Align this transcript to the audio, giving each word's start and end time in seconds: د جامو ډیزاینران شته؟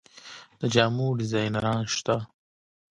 د 0.59 0.61
جامو 0.73 1.07
ډیزاینران 1.19 1.81
شته؟ 1.95 2.15